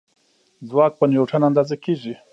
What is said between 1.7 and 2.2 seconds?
کېږي.